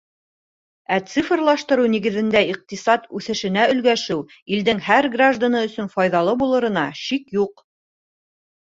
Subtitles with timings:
[0.95, 4.19] Ә цифрлаштырыу нигеҙендә иҡтисад үҫешенә өлгәшеү
[4.57, 7.69] илдең һәр гражданы өсөн файҙалы булырына шик юҡ.